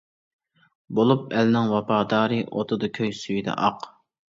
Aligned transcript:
بولۇپ 0.99 1.27
ئەلنىڭ 1.35 1.69
ۋاپادارى، 1.75 2.41
ئوتىدا 2.49 2.93
كۆي، 2.99 3.17
سۈيىدە 3.21 3.59
ئاق. 3.69 3.89